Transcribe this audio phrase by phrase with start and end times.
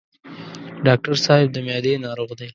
[0.85, 2.49] ډاکټر صاحب د معدې ناروغ دی.